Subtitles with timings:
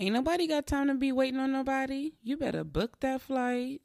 [0.00, 2.12] Ain't nobody got time to be waiting on nobody.
[2.22, 3.82] You better book that flight.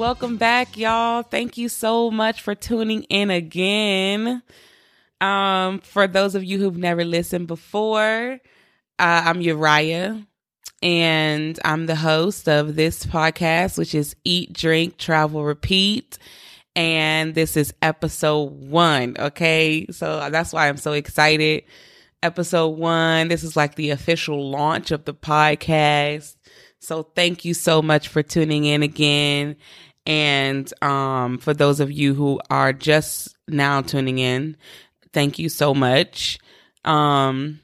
[0.00, 1.22] Welcome back, y'all.
[1.22, 4.42] Thank you so much for tuning in again.
[5.20, 8.40] Um, for those of you who've never listened before,
[8.98, 10.26] uh, I'm Uriah,
[10.82, 16.16] and I'm the host of this podcast, which is Eat, Drink, Travel, Repeat.
[16.74, 19.16] And this is episode one.
[19.18, 19.86] Okay.
[19.90, 21.64] So that's why I'm so excited.
[22.22, 23.28] Episode one.
[23.28, 26.36] This is like the official launch of the podcast.
[26.78, 29.56] So thank you so much for tuning in again.
[30.06, 34.56] And um, for those of you who are just now tuning in,
[35.12, 36.38] thank you so much.
[36.84, 37.60] Um,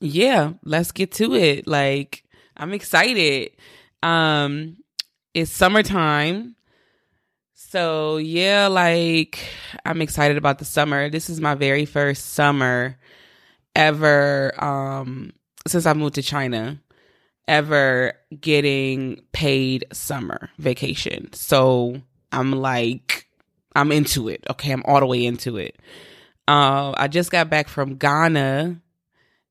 [0.00, 1.66] yeah, let's get to it.
[1.66, 2.24] Like,
[2.56, 3.52] I'm excited.
[4.02, 4.78] Um,
[5.32, 6.56] it's summertime.
[7.54, 9.38] So, yeah, like,
[9.84, 11.08] I'm excited about the summer.
[11.08, 12.98] This is my very first summer
[13.74, 15.32] ever um,
[15.66, 16.80] since I moved to China
[17.48, 21.32] ever getting paid summer vacation.
[21.32, 22.00] So
[22.32, 23.28] I'm like,
[23.74, 24.44] I'm into it.
[24.50, 25.76] Okay, I'm all the way into it.
[26.48, 28.80] Uh, I just got back from Ghana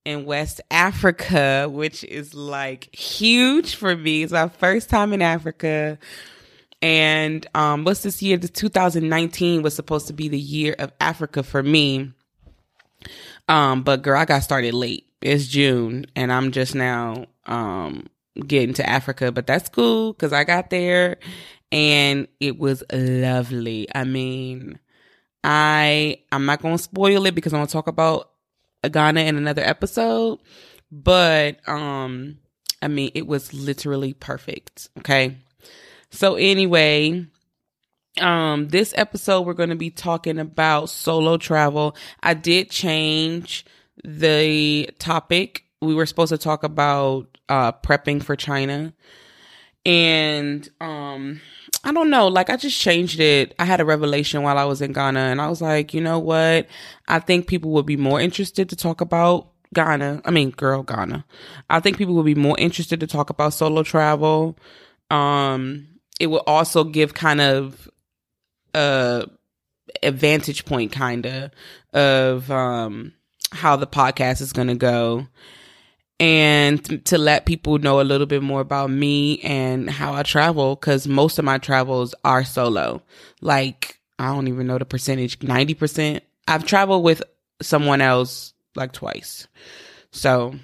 [0.06, 4.24] in West Africa, which is like huge for me.
[4.24, 5.98] It's my first time in Africa.
[6.82, 8.38] And um, what's this year?
[8.38, 12.12] The 2019 was supposed to be the year of Africa for me.
[13.50, 15.05] Um, but girl, I got started late.
[15.22, 18.08] It's June, and I'm just now um
[18.48, 21.18] getting to Africa, but that's cool because I got there
[21.72, 23.88] and it was lovely.
[23.94, 24.80] I mean,
[25.44, 28.32] I I'm not gonna spoil it because I'm gonna talk about
[28.90, 30.40] Ghana in another episode,
[30.92, 32.38] but um
[32.82, 34.90] I mean it was literally perfect.
[35.00, 35.38] Okay.
[36.12, 37.26] So anyway,
[38.22, 41.96] um this episode we're going to be talking about solo travel.
[42.22, 43.66] I did change
[44.04, 45.64] the topic.
[45.82, 48.94] We were supposed to talk about uh prepping for China.
[49.86, 51.42] And um
[51.84, 53.54] I don't know, like I just changed it.
[53.60, 56.18] I had a revelation while I was in Ghana and I was like, you know
[56.18, 56.68] what?
[57.08, 60.22] I think people would be more interested to talk about Ghana.
[60.26, 61.26] I mean, girl, Ghana.
[61.70, 64.58] I think people would be more interested to talk about solo travel.
[65.12, 65.88] Um
[66.20, 67.90] it will also give kind of
[68.74, 69.28] a
[70.02, 71.52] advantage point kind of
[71.94, 73.14] of um
[73.52, 75.28] how the podcast is going to go
[76.20, 80.76] and to let people know a little bit more about me and how I travel
[80.76, 83.02] because most of my travels are solo.
[83.42, 86.22] Like, I don't even know the percentage 90%.
[86.48, 87.22] I've traveled with
[87.62, 89.48] someone else like twice.
[90.12, 90.56] So,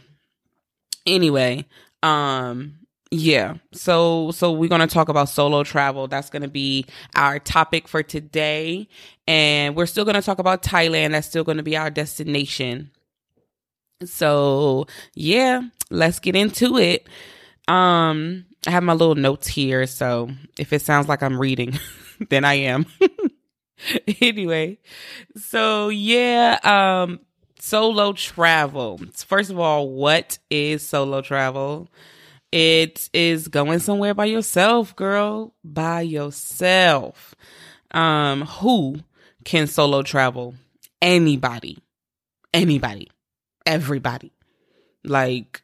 [1.06, 1.66] anyway,
[2.02, 2.76] um,
[3.12, 3.56] yeah.
[3.74, 6.08] So so we're going to talk about solo travel.
[6.08, 8.88] That's going to be our topic for today
[9.28, 11.12] and we're still going to talk about Thailand.
[11.12, 12.90] That's still going to be our destination.
[14.06, 17.08] So yeah, let's get into it.
[17.68, 21.78] Um, I have my little notes here, so if it sounds like I'm reading,
[22.30, 22.86] then I am.
[24.22, 24.78] anyway,
[25.36, 27.20] so yeah, um,
[27.60, 29.00] solo travel.
[29.14, 31.90] First of all, what is solo travel?
[32.52, 37.34] It is going somewhere by yourself, girl, by yourself.
[37.92, 38.98] Um, who
[39.46, 40.56] can solo travel?
[41.02, 41.80] Anybody.
[42.54, 43.10] Anybody
[43.66, 44.32] everybody.
[45.04, 45.62] Like,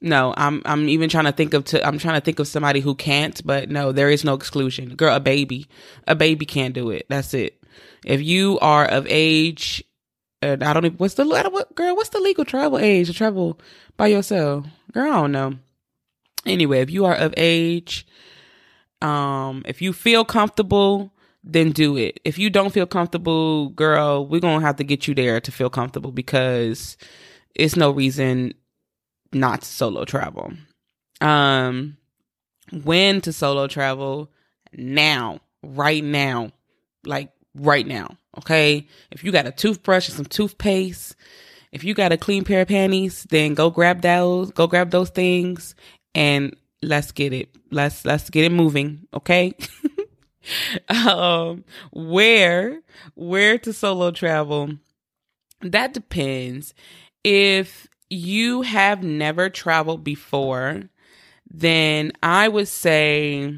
[0.00, 2.80] no, I'm I'm even trying to think of to I'm trying to think of somebody
[2.80, 4.94] who can't, but no, there is no exclusion.
[4.96, 5.66] Girl, a baby,
[6.06, 7.06] a baby can't do it.
[7.08, 7.62] That's it.
[8.04, 9.84] If you are of age,
[10.40, 13.60] and I don't even what's the what, girl, what's the legal travel age to travel
[13.96, 14.66] by yourself?
[14.92, 15.54] Girl, I don't know.
[16.46, 18.06] Anyway, if you are of age,
[19.00, 21.12] um, if you feel comfortable,
[21.44, 22.20] then do it.
[22.24, 25.70] If you don't feel comfortable, girl, we're gonna have to get you there to feel
[25.70, 26.96] comfortable because
[27.54, 28.54] it's no reason
[29.32, 30.52] not to solo travel.
[31.20, 31.96] Um,
[32.84, 34.30] when to solo travel?
[34.72, 36.52] Now, right now,
[37.04, 38.16] like right now.
[38.38, 38.88] Okay.
[39.10, 41.14] If you got a toothbrush and some toothpaste,
[41.70, 45.10] if you got a clean pair of panties, then go grab those, go grab those
[45.10, 45.74] things
[46.14, 47.50] and let's get it.
[47.70, 49.06] Let's, let's get it moving.
[49.14, 49.54] Okay.
[50.88, 52.80] um, where,
[53.14, 54.70] where to solo travel?
[55.60, 56.74] That depends
[57.24, 60.82] if you have never traveled before,
[61.50, 63.54] then I would say,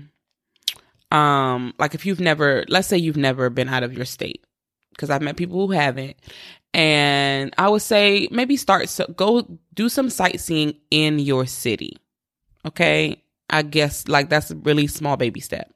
[1.11, 4.45] um, like if you've never, let's say you've never been out of your state,
[4.91, 6.17] because I've met people who haven't,
[6.73, 11.97] and I would say maybe start so go do some sightseeing in your city.
[12.67, 15.73] Okay, I guess like that's a really small baby step.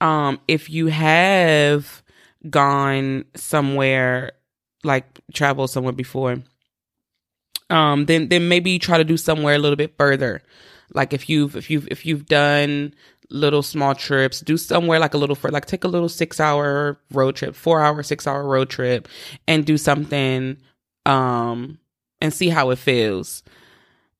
[0.00, 2.02] Um, if you have
[2.50, 4.32] gone somewhere
[4.84, 6.38] like traveled somewhere before,
[7.70, 10.42] um, then then maybe try to do somewhere a little bit further.
[10.92, 12.94] Like if you've if you've if you've done
[13.30, 17.00] little small trips, do somewhere like a little for like take a little six hour
[17.12, 19.08] road trip, four hour, six hour road trip,
[19.48, 20.58] and do something
[21.06, 21.78] um
[22.20, 23.42] and see how it feels.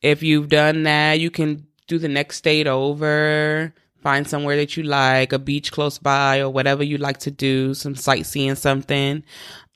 [0.02, 3.72] If you've done that, you can do the next state over,
[4.02, 7.74] find somewhere that you like, a beach close by or whatever you like to do,
[7.74, 9.22] some sightseeing something.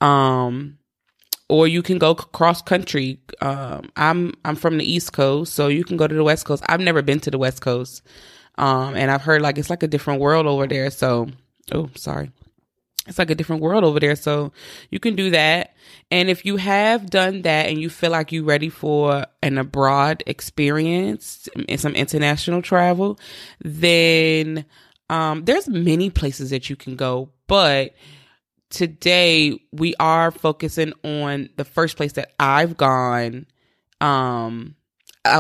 [0.01, 0.79] Um
[1.49, 3.21] or you can go cross country.
[3.41, 6.63] Um, I'm I'm from the East Coast, so you can go to the West Coast.
[6.69, 8.03] I've never been to the West Coast,
[8.57, 10.91] um, and I've heard like it's like a different world over there.
[10.91, 11.29] So,
[11.73, 12.31] oh, sorry,
[13.07, 14.17] it's like a different world over there.
[14.17, 14.53] So
[14.91, 15.75] you can do that.
[16.11, 20.23] And if you have done that and you feel like you're ready for an abroad
[20.27, 23.19] experience and some international travel,
[23.61, 24.65] then
[25.11, 27.95] um, there's many places that you can go, but
[28.71, 33.47] today we are focusing on the first place that I've gone
[34.01, 34.77] um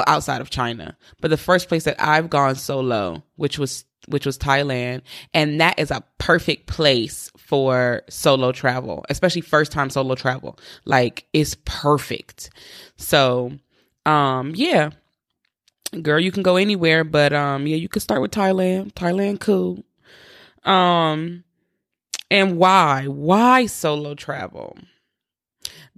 [0.06, 0.96] outside of China.
[1.20, 5.02] But the first place that I've gone solo, which was which was Thailand,
[5.34, 10.58] and that is a perfect place for solo travel, especially first time solo travel.
[10.84, 12.50] Like it's perfect.
[12.96, 13.52] So,
[14.06, 14.90] um yeah.
[16.02, 18.92] Girl, you can go anywhere, but um yeah, you could start with Thailand.
[18.94, 19.84] Thailand cool.
[20.64, 21.44] Um
[22.30, 23.06] and why?
[23.06, 24.76] Why solo travel?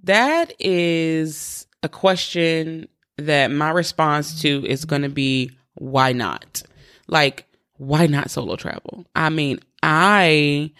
[0.02, 2.88] That is a question
[3.20, 6.62] that my response to is going to be why not?
[7.08, 7.46] Like,
[7.76, 9.06] why not solo travel?
[9.14, 10.72] I mean, I,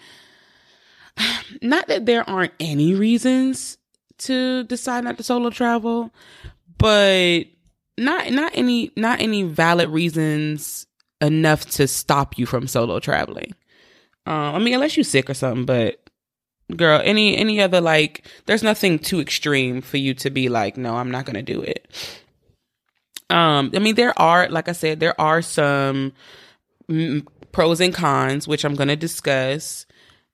[1.61, 3.77] not that there aren't any reasons
[4.19, 6.11] to decide not to solo travel,
[6.77, 7.43] but
[7.97, 10.85] not, not any, not any valid reasons
[11.19, 13.53] enough to stop you from solo traveling.
[14.25, 16.01] Um, I mean, unless you're sick or something, but
[16.75, 20.95] girl, any any other like, there's nothing too extreme for you to be like, no,
[20.95, 21.87] I'm not gonna do it.
[23.31, 26.13] Um, I mean, there are, like I said, there are some
[27.51, 29.85] pros and cons, which I'm gonna discuss.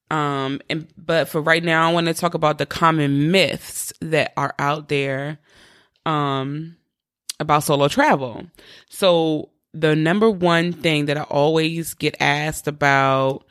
[0.10, 4.34] Um, and but for right now, I want to talk about the common myths that
[4.38, 5.38] are out there,
[6.06, 6.78] um,
[7.40, 8.48] about solo travel.
[8.90, 13.46] So the number one thing that I always get asked about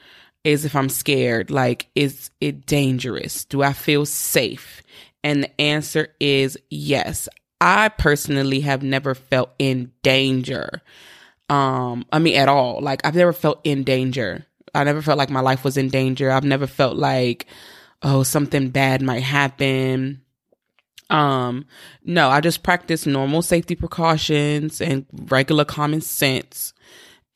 [0.44, 1.50] is if I'm scared.
[1.50, 3.44] Like, is it dangerous?
[3.44, 4.82] Do I feel safe?
[5.22, 7.28] And the answer is yes.
[7.60, 10.82] I personally have never felt in danger.
[11.48, 12.80] Um, I mean, at all.
[12.80, 14.46] Like, I've never felt in danger.
[14.74, 16.30] I never felt like my life was in danger.
[16.30, 17.46] I've never felt like,
[18.02, 20.22] oh, something bad might happen.
[21.08, 21.66] Um,
[22.04, 26.74] no, I just practice normal safety precautions and regular common sense.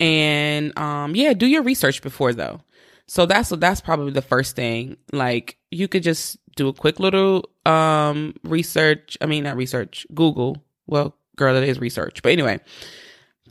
[0.00, 2.60] And um, yeah, do your research before though.
[3.06, 4.96] So that's that's probably the first thing.
[5.12, 9.16] Like you could just do a quick little um research.
[9.20, 10.06] I mean, not research.
[10.14, 10.62] Google.
[10.86, 12.22] Well, girl, it is research.
[12.22, 12.60] But anyway,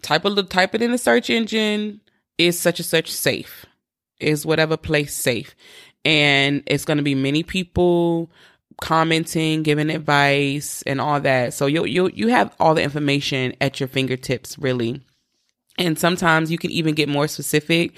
[0.01, 2.01] type a type it in the search engine.
[2.37, 3.65] Is such and such safe?
[4.19, 5.55] Is whatever place safe?
[6.05, 8.31] And it's going to be many people
[8.81, 11.53] commenting, giving advice, and all that.
[11.53, 15.01] So you you you have all the information at your fingertips, really.
[15.77, 17.93] And sometimes you can even get more specific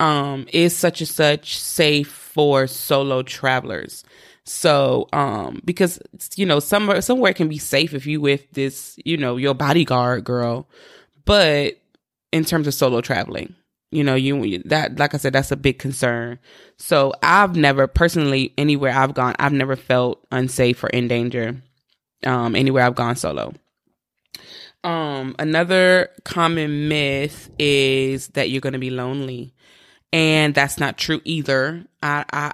[0.00, 4.04] um, is such and such safe for solo travelers.
[4.48, 6.00] So, um, because
[6.36, 10.24] you know, somewhere somewhere can be safe if you with this, you know, your bodyguard
[10.24, 10.66] girl,
[11.26, 11.74] but
[12.32, 13.54] in terms of solo traveling,
[13.90, 16.38] you know, you that like I said, that's a big concern.
[16.78, 21.62] So I've never personally anywhere I've gone, I've never felt unsafe or in danger.
[22.24, 23.52] Um, anywhere I've gone solo.
[24.82, 29.52] Um, another common myth is that you're going to be lonely
[30.12, 31.84] and that's not true either.
[32.02, 32.52] I, I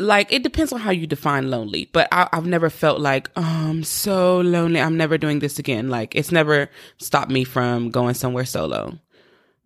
[0.00, 3.42] like it depends on how you define lonely, but I, have never felt like oh,
[3.42, 4.80] I'm so lonely.
[4.80, 5.88] I'm never doing this again.
[5.88, 8.98] Like it's never stopped me from going somewhere solo.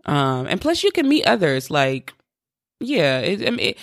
[0.06, 1.70] Um, and plus you can meet others.
[1.70, 2.12] Like,
[2.80, 3.78] yeah, it, it,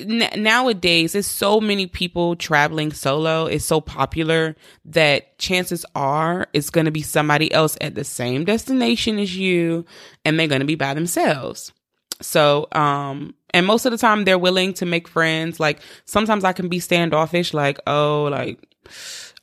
[0.00, 3.46] n- nowadays there's so many people traveling solo.
[3.46, 8.44] It's so popular that chances are it's going to be somebody else at the same
[8.44, 9.84] destination as you,
[10.24, 11.72] and they're going to be by themselves.
[12.20, 15.60] So, um, and most of the time they're willing to make friends.
[15.60, 18.58] Like sometimes I can be standoffish, like, oh, like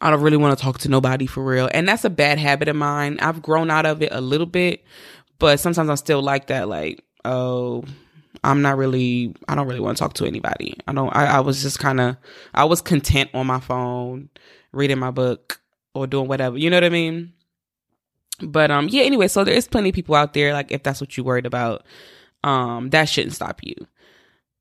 [0.01, 1.69] I don't really want to talk to nobody for real.
[1.73, 3.19] And that's a bad habit of mine.
[3.21, 4.83] I've grown out of it a little bit,
[5.39, 7.83] but sometimes I'm still like that, like, oh,
[8.43, 10.77] I'm not really, I don't really want to talk to anybody.
[10.87, 12.17] I don't, I, I was just kind of,
[12.53, 14.29] I was content on my phone,
[14.71, 15.59] reading my book
[15.93, 16.57] or doing whatever.
[16.57, 17.33] You know what I mean?
[18.41, 21.01] But, um, yeah, anyway, so there is plenty of people out there, like, if that's
[21.01, 21.83] what you're worried about,
[22.45, 23.75] um, that shouldn't stop you.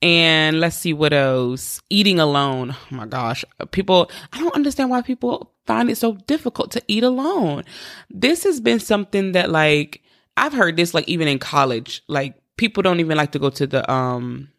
[0.00, 1.82] And let's see what else.
[1.90, 2.70] Eating alone.
[2.70, 3.44] Oh my gosh.
[3.72, 7.64] People, I don't understand why people find it so difficult to eat alone.
[8.08, 10.02] This has been something that like,
[10.36, 12.02] I've heard this like even in college.
[12.06, 14.50] Like people don't even like to go to the, um,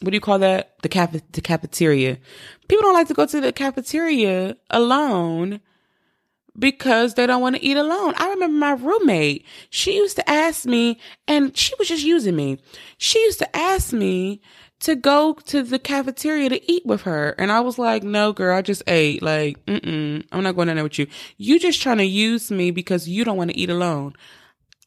[0.00, 0.80] what do you call that?
[0.82, 2.18] The cafe, the cafeteria.
[2.68, 5.60] People don't like to go to the cafeteria alone
[6.56, 8.14] because they don't want to eat alone.
[8.16, 12.58] I remember my roommate, she used to ask me, and she was just using me.
[12.96, 14.40] She used to ask me
[14.80, 17.34] to go to the cafeteria to eat with her.
[17.38, 19.22] And I was like, no, girl, I just ate.
[19.22, 21.08] Like, mm-mm, I'm not going in there with you.
[21.36, 24.14] You just trying to use me because you don't want to eat alone.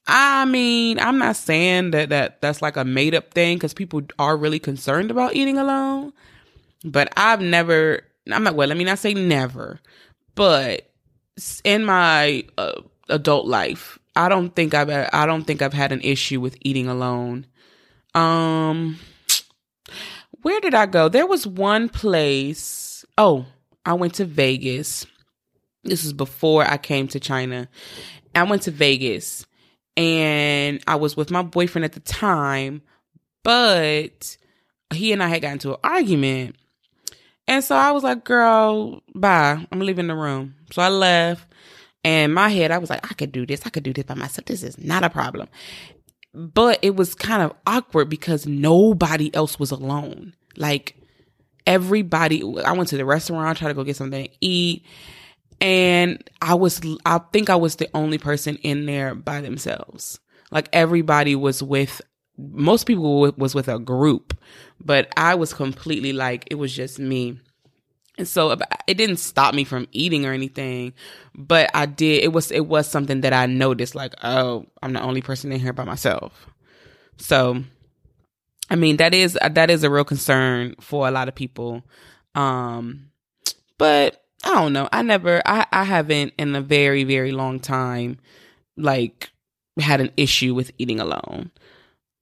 [0.08, 4.02] I mean, I'm not saying that, that that's like a made up thing because people
[4.18, 6.14] are really concerned about eating alone.
[6.84, 9.80] But I've never, I'm not, well, let me not say never,
[10.36, 10.90] but
[11.64, 16.02] in my uh, adult life, I don't think I've, I don't think I've had an
[16.02, 17.46] issue with eating alone.
[18.16, 18.98] Um,
[20.42, 21.10] where did I go?
[21.10, 23.06] There was one place.
[23.18, 23.46] Oh,
[23.86, 25.06] I went to Vegas.
[25.84, 27.68] This was before I came to China.
[28.36, 29.46] I went to Vegas
[29.98, 32.82] and I was with my boyfriend at the time,
[33.44, 34.38] but
[34.94, 36.56] he and I had gotten into an argument.
[37.48, 39.66] And so I was like, girl, bye.
[39.72, 40.56] I'm leaving the room.
[40.72, 41.48] So I left.
[42.04, 43.62] And my head, I was like, I could do this.
[43.66, 44.46] I could do this by myself.
[44.46, 45.48] This is not a problem
[46.34, 50.34] but it was kind of awkward because nobody else was alone.
[50.56, 50.96] Like
[51.68, 54.86] everybody, I went to the restaurant, tried to go get something to eat.
[55.60, 60.20] And I was, I think I was the only person in there by themselves.
[60.52, 62.02] Like everybody was with,
[62.38, 64.38] most people was with a group,
[64.80, 67.40] but I was completely like, it was just me.
[68.18, 70.94] And so it didn't stop me from eating or anything,
[71.34, 72.24] but I did.
[72.24, 73.96] It was it was something that I noticed.
[73.96, 76.48] Like, oh, I'm the only person in here by myself.
[77.18, 77.64] So,
[78.70, 81.84] I mean, that is that is a real concern for a lot of people.
[82.36, 83.12] Um,
[83.78, 84.90] but I don't know.
[84.92, 85.42] I never.
[85.46, 88.18] I I haven't in a very very long time,
[88.76, 89.30] like
[89.80, 91.50] had an issue with eating alone.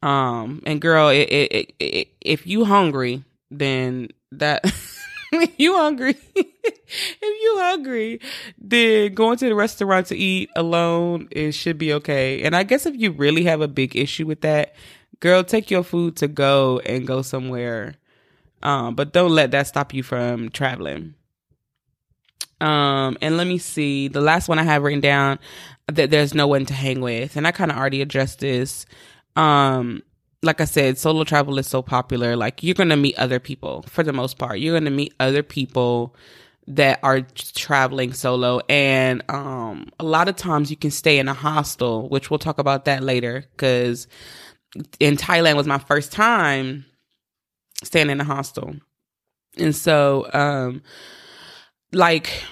[0.02, 4.64] Um, and girl, it, it, it, if you hungry, then that.
[5.34, 8.20] if you hungry, if you hungry,
[8.58, 12.42] then going to the restaurant to eat alone it should be okay.
[12.44, 14.76] And I guess if you really have a big issue with that,
[15.20, 17.96] girl, take your food to go and go somewhere.
[18.64, 21.14] Um, but don't let that stop you from traveling.
[22.62, 24.08] Um, and let me see.
[24.08, 25.40] The last one I have written down
[25.88, 28.86] that there's no one to hang with, and I kind of already addressed this.
[29.36, 30.04] Um,
[30.42, 32.36] like I said, solo travel is so popular.
[32.36, 34.60] Like you're going to meet other people for the most part.
[34.60, 36.16] You're going to meet other people
[36.68, 37.22] that are
[37.56, 38.62] traveling solo.
[38.70, 42.60] And, um, a lot of times you can stay in a hostel, which we'll talk
[42.60, 43.46] about that later.
[43.58, 44.08] Cause
[45.00, 46.86] in Thailand was my first time
[47.84, 48.76] staying in a hostel.
[49.58, 50.84] And so, um,
[51.92, 52.44] like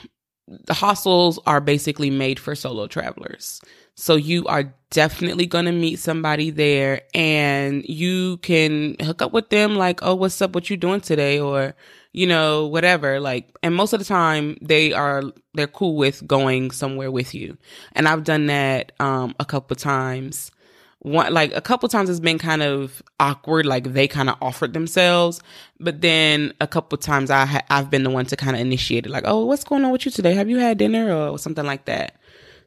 [0.48, 3.62] the hostels are basically made for solo travelers.
[4.00, 9.50] So you are definitely going to meet somebody there and you can hook up with
[9.50, 10.54] them like, "Oh, what's up?
[10.54, 11.76] What you doing today?" or
[12.14, 13.20] you know, whatever.
[13.20, 15.24] Like, and most of the time they are
[15.56, 17.58] they're cool with going somewhere with you.
[17.94, 20.52] And I've done that um a couple times.
[21.00, 24.74] One like a couple times it's been kind of awkward like they kind of offered
[24.74, 25.42] themselves,
[25.80, 29.08] but then a couple times I ha- I've been the one to kind of initiate
[29.08, 30.34] it like, "Oh, what's going on with you today?
[30.36, 32.16] Have you had dinner or something like that?"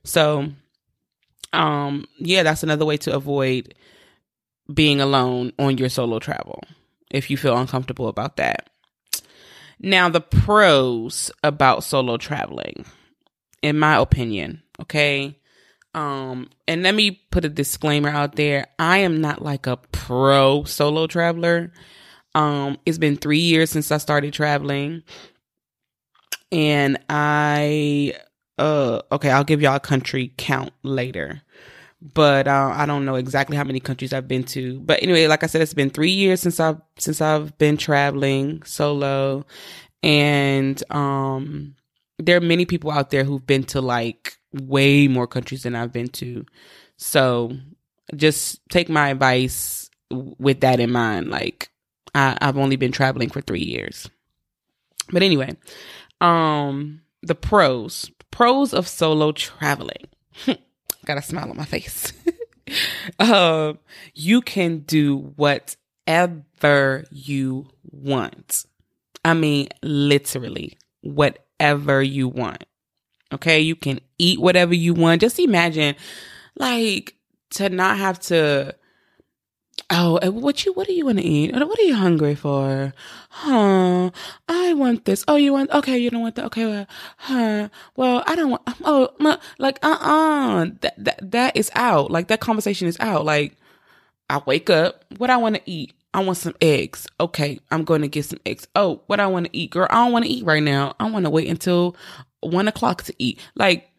[0.05, 0.51] So
[1.53, 3.75] um yeah that's another way to avoid
[4.73, 6.63] being alone on your solo travel
[7.11, 8.71] if you feel uncomfortable about that.
[9.81, 12.85] Now the pros about solo traveling
[13.63, 15.37] in my opinion okay?
[15.95, 18.69] Um and let me put a disclaimer out there.
[18.79, 21.73] I am not like a pro solo traveler.
[22.35, 25.03] Um it's been 3 years since i started traveling
[26.53, 28.15] and i
[28.61, 31.43] uh okay i'll give y'all a country count later.
[32.03, 34.79] But uh, i don't know exactly how many countries i've been to.
[34.81, 38.63] But anyway like i said it's been three years since i've since i've been traveling
[38.63, 39.47] solo.
[40.03, 41.75] And um
[42.19, 45.93] there are many people out there who've been to like way more countries than i've
[45.93, 46.45] been to.
[46.97, 47.53] So
[48.15, 51.31] just take my advice with that in mind.
[51.31, 51.71] Like
[52.15, 54.09] I, i've only been traveling for three years.
[55.11, 55.57] But anyway
[56.21, 60.09] um the pros, pros of solo traveling.
[61.05, 62.13] Got a smile on my face.
[63.19, 63.79] um,
[64.15, 68.65] you can do whatever you want.
[69.25, 72.65] I mean, literally, whatever you want.
[73.33, 73.61] Okay.
[73.61, 75.21] You can eat whatever you want.
[75.21, 75.95] Just imagine,
[76.57, 77.15] like,
[77.51, 78.75] to not have to
[79.89, 80.73] Oh, what you?
[80.73, 81.53] What do you want to eat?
[81.55, 82.93] What are you hungry for?
[83.31, 84.11] Huh?
[84.49, 85.25] I want this.
[85.27, 85.71] Oh, you want?
[85.71, 86.47] Okay, you don't want that.
[86.47, 87.69] Okay, well, huh?
[87.97, 88.63] Well, I don't want.
[88.85, 89.11] Oh,
[89.59, 90.63] like, uh, uh-uh.
[90.63, 92.11] uh That that that is out.
[92.11, 93.25] Like that conversation is out.
[93.25, 93.57] Like,
[94.29, 95.05] I wake up.
[95.19, 95.93] What I want to eat?
[96.13, 97.07] I want some eggs.
[97.21, 98.67] Okay, I'm going to get some eggs.
[98.75, 99.87] Oh, what I want to eat, girl?
[99.91, 100.95] I don't want to eat right now.
[100.99, 101.97] I want to wait until
[102.41, 103.39] one o'clock to eat.
[103.55, 103.91] Like,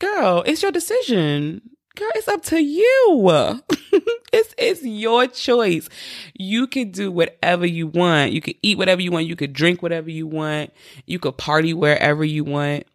[0.00, 1.62] girl, it's your decision
[1.96, 3.60] girl, it's up to you.
[4.32, 5.88] it's it's your choice.
[6.34, 8.32] You can do whatever you want.
[8.32, 9.26] You can eat whatever you want.
[9.26, 10.72] You could drink whatever you want.
[11.06, 12.86] You could party wherever you want.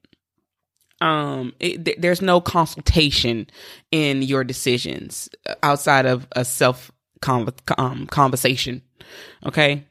[1.01, 3.47] Um, it, th- there's no consultation
[3.91, 5.29] in your decisions
[5.63, 6.91] outside of a self
[7.77, 8.83] um, conversation.
[9.45, 9.85] Okay.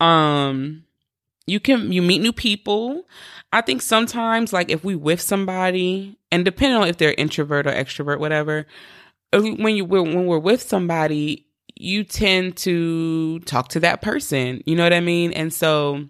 [0.00, 0.84] Um,
[1.46, 3.04] you can you meet new people.
[3.52, 7.70] I think sometimes like if we with somebody and depending on if they're introvert or
[7.70, 8.66] extrovert whatever,
[9.32, 14.74] uh, when you when we're with somebody, you tend to talk to that person, you
[14.74, 15.32] know what I mean?
[15.32, 16.08] And so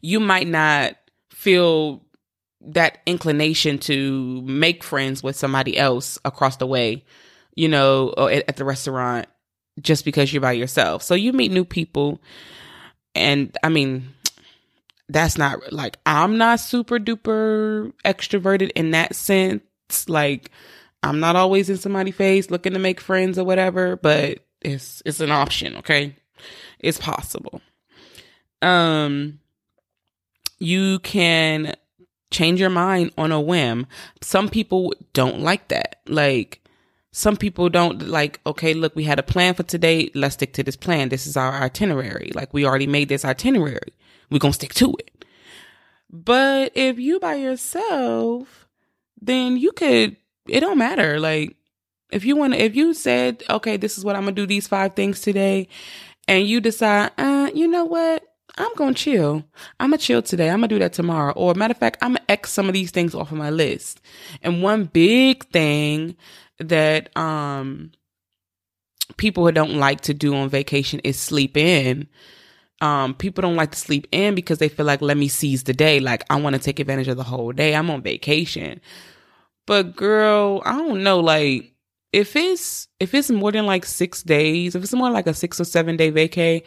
[0.00, 0.96] you might not
[1.30, 2.06] feel
[2.62, 7.04] that inclination to make friends with somebody else across the way,
[7.54, 9.26] you know, or at, at the restaurant
[9.78, 11.02] just because you're by yourself.
[11.02, 12.18] So you meet new people
[13.14, 14.14] and I mean,
[15.08, 19.62] that's not like I'm not super duper extroverted in that sense.
[20.08, 20.50] Like
[21.02, 25.20] I'm not always in somebody's face looking to make friends or whatever, but it's it's
[25.20, 26.16] an option, okay?
[26.80, 27.60] It's possible.
[28.62, 29.38] Um
[30.58, 31.74] you can
[32.30, 33.86] change your mind on a whim.
[34.22, 36.00] Some people don't like that.
[36.08, 36.66] Like
[37.12, 40.10] some people don't like, okay, look, we had a plan for today.
[40.14, 41.08] Let's stick to this plan.
[41.08, 42.32] This is our itinerary.
[42.34, 43.94] Like we already made this itinerary.
[44.30, 45.24] We're going to stick to it.
[46.10, 48.68] But if you by yourself,
[49.20, 50.16] then you could,
[50.48, 51.18] it don't matter.
[51.18, 51.56] Like
[52.10, 54.46] if you want to, if you said, okay, this is what I'm going to do
[54.46, 55.68] these five things today
[56.28, 58.22] and you decide, uh, you know what?
[58.58, 59.44] I'm going to chill.
[59.78, 60.48] I'm going to chill today.
[60.48, 61.32] I'm going to do that tomorrow.
[61.32, 63.50] Or matter of fact, I'm going to X some of these things off of my
[63.50, 64.00] list.
[64.42, 66.16] And one big thing
[66.58, 67.92] that um
[69.16, 72.08] people who don't like to do on vacation is sleep in.
[72.80, 75.72] Um, people don't like to sleep in because they feel like, let me seize the
[75.72, 76.00] day.
[76.00, 77.74] Like, I want to take advantage of the whole day.
[77.74, 78.80] I'm on vacation.
[79.66, 81.20] But girl, I don't know.
[81.20, 81.72] Like,
[82.12, 85.60] if it's, if it's more than like six days, if it's more like a six
[85.60, 86.62] or seven day vacay,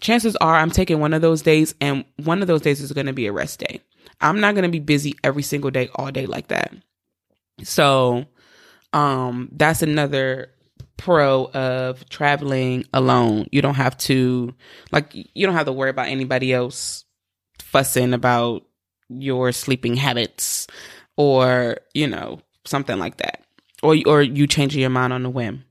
[0.00, 3.06] chances are I'm taking one of those days and one of those days is going
[3.06, 3.80] to be a rest day.
[4.20, 6.72] I'm not going to be busy every single day, all day like that.
[7.62, 8.26] So,
[8.92, 10.50] um, that's another
[11.02, 13.46] pro of traveling alone.
[13.50, 14.54] You don't have to
[14.92, 17.04] like you don't have to worry about anybody else
[17.60, 18.62] fussing about
[19.08, 20.68] your sleeping habits
[21.16, 23.42] or, you know, something like that.
[23.82, 25.64] Or or you changing your mind on a whim.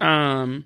[0.00, 0.64] Um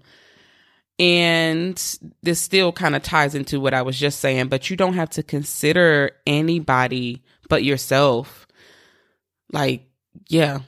[0.98, 4.94] and this still kind of ties into what I was just saying, but you don't
[4.94, 8.46] have to consider anybody but yourself.
[9.52, 9.90] Like,
[10.28, 10.60] yeah,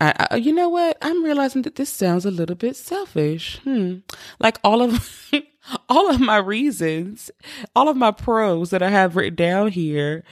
[0.00, 0.98] I, I, you know what?
[1.00, 3.58] I'm realizing that this sounds a little bit selfish.
[3.64, 3.98] Hmm.
[4.38, 5.30] Like all of
[5.88, 7.30] all of my reasons,
[7.74, 10.22] all of my pros that I have written down here,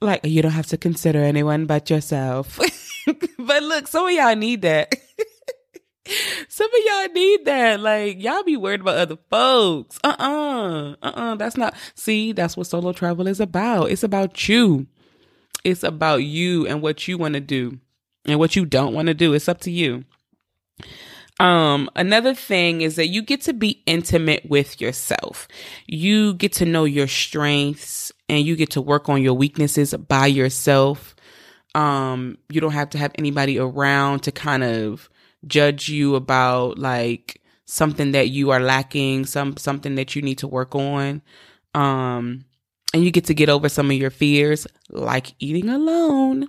[0.00, 2.58] like you don't have to consider anyone but yourself.
[3.38, 4.94] but look, some of y'all need that.
[6.48, 7.80] some of y'all need that.
[7.80, 9.98] Like y'all be worried about other folks.
[10.02, 10.94] Uh-uh.
[11.02, 11.34] Uh-uh.
[11.36, 13.90] That's not see, that's what solo travel is about.
[13.90, 14.86] It's about you.
[15.62, 17.80] It's about you and what you want to do
[18.26, 19.32] and what you don't want to do.
[19.34, 20.04] It's up to you.
[21.40, 25.48] Um, another thing is that you get to be intimate with yourself.
[25.86, 30.26] You get to know your strengths and you get to work on your weaknesses by
[30.26, 31.16] yourself.
[31.74, 35.08] Um, you don't have to have anybody around to kind of
[35.46, 40.48] judge you about like something that you are lacking, some something that you need to
[40.48, 41.20] work on.
[41.74, 42.44] Um,
[42.94, 46.46] and you get to get over some of your fears, like eating alone.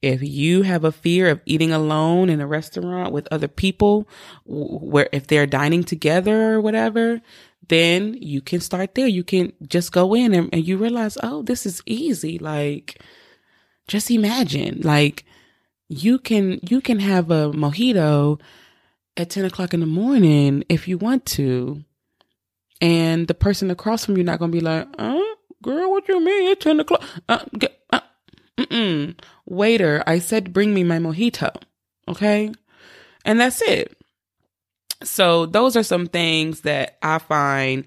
[0.00, 4.08] If you have a fear of eating alone in a restaurant with other people,
[4.46, 7.20] where if they're dining together or whatever,
[7.66, 9.08] then you can start there.
[9.08, 12.38] You can just go in and, and you realize, oh, this is easy.
[12.38, 13.02] Like,
[13.88, 15.24] just imagine, like,
[15.88, 18.40] you can you can have a mojito
[19.16, 21.82] at 10 o'clock in the morning if you want to
[22.80, 25.29] and the person across from you not gonna be like oh
[25.62, 26.50] girl, what you mean?
[26.50, 27.02] It's 10 o'clock.
[27.28, 27.44] Uh,
[27.92, 28.00] uh.
[29.46, 31.54] Waiter, I said bring me my mojito.
[32.08, 32.52] Okay?
[33.24, 33.96] And that's it.
[35.02, 37.84] So those are some things that I find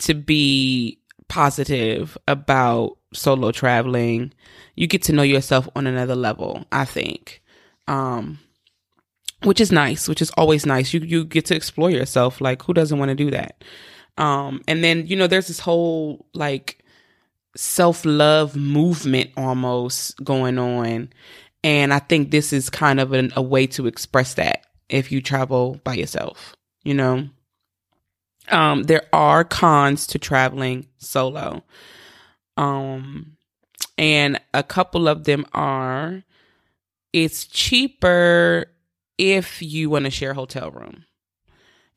[0.00, 4.32] to be positive about solo traveling.
[4.74, 7.42] You get to know yourself on another level, I think.
[7.86, 8.38] Um
[9.42, 10.94] which is nice, which is always nice.
[10.94, 12.40] You you get to explore yourself.
[12.40, 13.62] Like who doesn't want to do that?
[14.16, 16.83] Um and then you know there's this whole like
[17.56, 21.08] self-love movement almost going on
[21.64, 25.22] and I think this is kind of an, a way to express that if you
[25.22, 27.30] travel by yourself, you know.
[28.50, 31.64] Um, there are cons to traveling solo.
[32.58, 33.38] Um,
[33.96, 36.22] and a couple of them are
[37.14, 38.66] it's cheaper
[39.16, 41.06] if you want to share hotel room.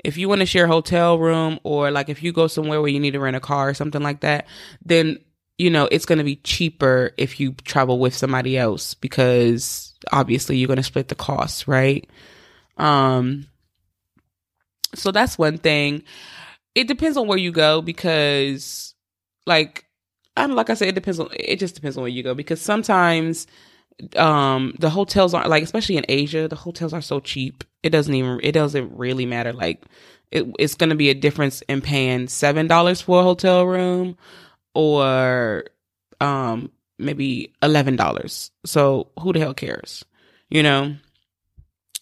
[0.01, 3.01] If you want to share hotel room or like if you go somewhere where you
[3.01, 4.47] need to rent a car or something like that,
[4.85, 5.17] then
[5.57, 10.57] you know, it's going to be cheaper if you travel with somebody else because obviously
[10.57, 12.07] you're going to split the costs, right?
[12.77, 13.47] Um,
[14.93, 16.03] so that's one thing.
[16.75, 18.93] It depends on where you go because,
[19.47, 19.85] like,
[20.35, 21.29] I don't like I said, it depends on.
[21.33, 23.47] It just depends on where you go because sometimes,
[24.15, 27.63] um, the hotels aren't like, especially in Asia, the hotels are so cheap.
[27.81, 28.39] It doesn't even.
[28.43, 29.53] It doesn't really matter.
[29.53, 29.85] Like,
[30.29, 34.15] it, it's going to be a difference in paying seven dollars for a hotel room
[34.77, 35.65] or
[36.21, 38.51] um maybe $11.
[38.65, 40.05] So who the hell cares?
[40.49, 40.95] You know?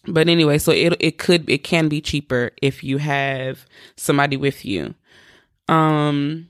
[0.06, 4.64] But anyway, so it it could it can be cheaper if you have somebody with
[4.64, 4.94] you.
[5.68, 6.48] Um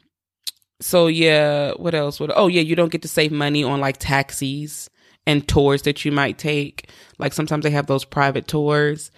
[0.81, 2.19] so yeah, what else?
[2.19, 4.91] What oh yeah, you don't get to save money on like taxis
[5.29, 6.91] and tours that you might take.
[7.19, 9.13] Like sometimes they have those private tours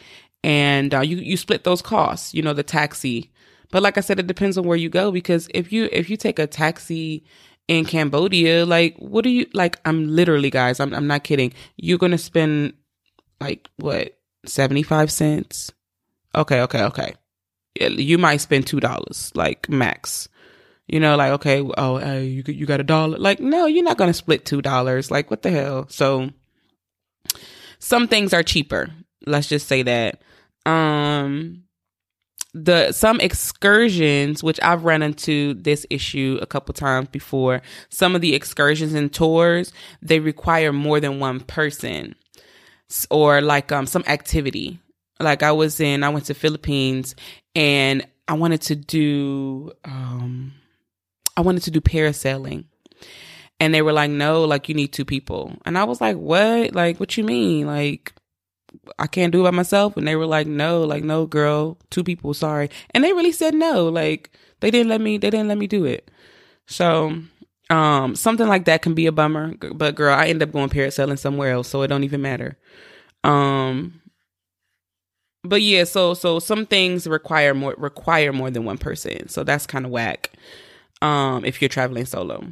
[0.44, 3.33] and uh, you you split those costs, you know, the taxi
[3.70, 6.16] but like I said, it depends on where you go because if you if you
[6.16, 7.24] take a taxi
[7.66, 9.78] in Cambodia, like what do you like?
[9.85, 11.52] I'm literally, guys, I'm I'm not kidding.
[11.76, 12.74] You're gonna spend
[13.40, 15.72] like what seventy five cents?
[16.35, 17.14] Okay, okay, okay.
[17.78, 20.28] You might spend two dollars, like max.
[20.87, 23.18] You know, like okay, oh, uh, you you got a dollar?
[23.18, 25.11] Like no, you're not gonna split two dollars.
[25.11, 25.87] Like what the hell?
[25.90, 26.31] So
[27.78, 28.88] some things are cheaper.
[29.26, 30.22] Let's just say that.
[30.64, 31.64] Um
[32.54, 37.61] the some excursions which i've run into this issue a couple times before.
[37.90, 42.14] Some of the excursions and tours they require more than one person
[43.11, 44.78] or like um some activity.
[45.20, 47.14] Like i was in i went to philippines
[47.54, 50.54] and i wanted to do um
[51.37, 52.64] i wanted to do parasailing.
[53.61, 55.54] And they were like no like you need two people.
[55.66, 56.74] And i was like what?
[56.74, 57.66] Like what you mean?
[57.66, 58.14] Like
[58.98, 59.96] I can't do it by myself.
[59.96, 62.70] And they were like, no, like, no, girl, two people, sorry.
[62.90, 63.88] And they really said no.
[63.88, 66.10] Like, they didn't let me, they didn't let me do it.
[66.66, 67.16] So,
[67.70, 69.54] um, something like that can be a bummer.
[69.54, 72.56] But girl, I end up going parasailing somewhere else, so it don't even matter.
[73.24, 74.00] Um,
[75.44, 79.28] but yeah, so so some things require more require more than one person.
[79.28, 80.32] So that's kind of whack.
[81.02, 82.44] Um, if you're traveling solo.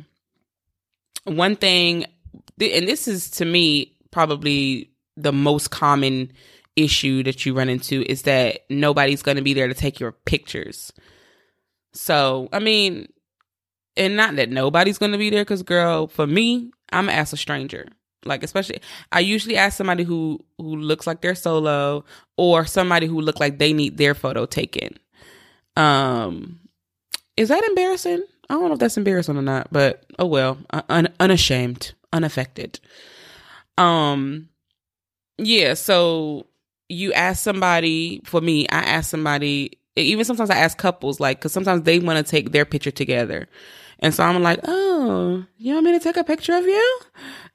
[1.24, 2.06] One thing,
[2.60, 6.32] and this is to me probably the most common
[6.76, 10.12] issue that you run into is that nobody's going to be there to take your
[10.12, 10.92] pictures.
[11.92, 13.08] So, I mean,
[13.96, 17.32] and not that nobody's going to be there because girl, for me, I'm gonna ask
[17.32, 17.86] a stranger.
[18.24, 18.80] Like especially
[19.12, 22.04] I usually ask somebody who who looks like they're solo
[22.36, 24.98] or somebody who look like they need their photo taken.
[25.76, 26.60] Um
[27.36, 28.24] is that embarrassing?
[28.48, 32.80] I don't know if that's embarrassing or not, but oh well, un- unashamed, unaffected.
[33.78, 34.48] Um
[35.38, 36.46] yeah, so
[36.88, 41.52] you ask somebody, for me, I ask somebody, even sometimes I ask couples, like, cause
[41.52, 43.48] sometimes they want to take their picture together.
[43.98, 47.00] And so I'm like, oh, you want me to take a picture of you?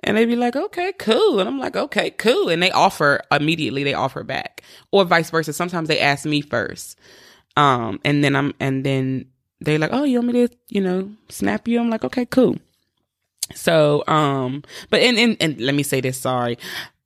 [0.01, 1.39] And they be like, okay, cool.
[1.39, 2.49] And I'm like, okay, cool.
[2.49, 5.53] And they offer immediately, they offer back or vice versa.
[5.53, 6.97] Sometimes they ask me first.
[7.55, 9.27] Um, and then I'm, and then
[9.59, 11.79] they're like, oh, you want me to, you know, snap you?
[11.79, 12.57] I'm like, okay, cool.
[13.53, 16.57] So, um, but and, and, and let me say this, sorry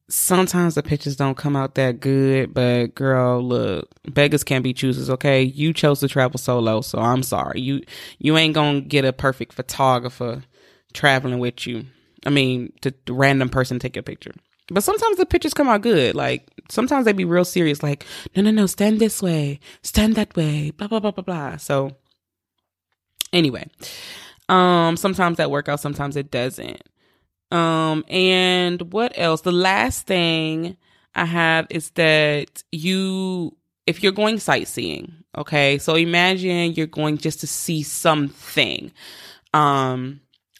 [0.07, 5.09] sometimes the pictures don't come out that good, but girl, look, beggars can't be choosers,
[5.09, 5.41] okay?
[5.41, 7.61] You chose to travel solo, so I'm sorry.
[7.61, 7.81] You
[8.19, 10.43] you ain't gonna get a perfect photographer
[10.93, 11.85] traveling with you.
[12.25, 14.31] I mean, to random person take a picture.
[14.69, 16.15] But sometimes the pictures come out good.
[16.15, 20.35] Like sometimes they be real serious, like, no, no, no, stand this way, stand that
[20.35, 21.57] way, blah, blah, blah, blah, blah.
[21.57, 21.91] So
[23.33, 23.67] anyway.
[24.47, 26.81] Um, sometimes that work out, sometimes it doesn't.
[27.55, 29.41] Um, and what else?
[29.41, 30.75] The last thing
[31.15, 33.55] I have is that you,
[33.87, 38.91] if you're going sightseeing, okay, so imagine you're going just to see something.
[39.53, 40.19] Um,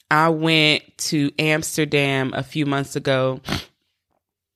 [0.10, 3.42] I went to Amsterdam a few months ago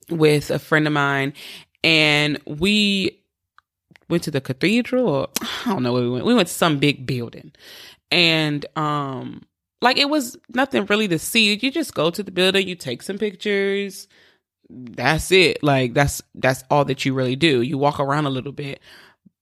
[0.10, 1.34] with a friend of mine,
[1.84, 3.20] and we
[4.08, 5.10] went to the cathedral.
[5.10, 5.28] Or,
[5.66, 6.26] I don't know where we went.
[6.26, 7.52] We went to some big building,
[8.12, 9.42] and um,
[9.82, 11.54] like it was nothing really to see.
[11.54, 14.08] You just go to the building, you take some pictures.
[14.70, 15.64] That's it.
[15.64, 17.62] Like that's that's all that you really do.
[17.62, 18.80] You walk around a little bit.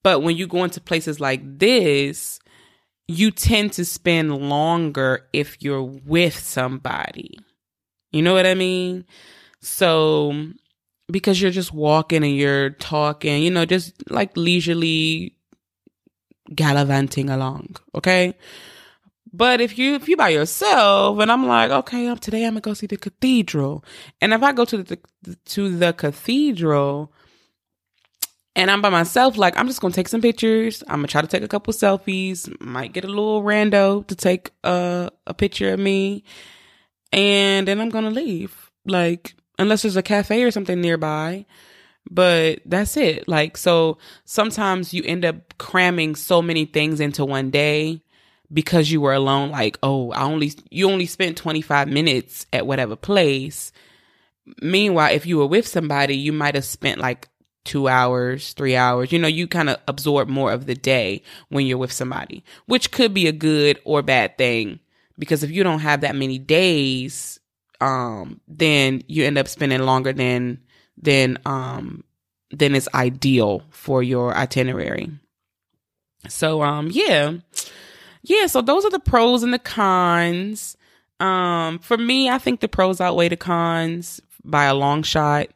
[0.03, 2.39] But when you go into places like this,
[3.07, 7.37] you tend to spend longer if you're with somebody.
[8.11, 9.05] You know what I mean?
[9.61, 10.33] So
[11.11, 15.35] because you're just walking and you're talking, you know, just like leisurely
[16.53, 18.33] gallivanting along, okay?
[19.33, 22.61] But if you if you by yourself and I'm like, okay, um, today I'm gonna
[22.61, 23.83] go see the cathedral,
[24.21, 24.99] and if I go to the
[25.45, 27.11] to the cathedral
[28.55, 30.83] and I'm by myself, like I'm just gonna take some pictures.
[30.87, 32.49] I'm gonna try to take a couple selfies.
[32.61, 36.23] Might get a little rando to take a a picture of me,
[37.11, 38.71] and then I'm gonna leave.
[38.85, 41.45] Like unless there's a cafe or something nearby.
[42.09, 43.27] But that's it.
[43.27, 48.01] Like, so sometimes you end up cramming so many things into one day
[48.51, 49.51] because you were alone.
[49.51, 53.71] Like, oh, I only, you only spent 25 minutes at whatever place.
[54.61, 57.29] Meanwhile, if you were with somebody, you might have spent like
[57.65, 59.11] two hours, three hours.
[59.11, 62.91] You know, you kind of absorb more of the day when you're with somebody, which
[62.91, 64.79] could be a good or bad thing.
[65.19, 67.39] Because if you don't have that many days
[67.81, 70.59] um, then you end up spending longer than
[70.97, 72.03] than um
[72.51, 75.11] than is ideal for your itinerary.
[76.27, 77.33] So um yeah.
[78.27, 80.75] Yeah, so those are the pros and the cons.
[81.19, 85.47] Um for me, I think the pros outweigh the cons by a long shot.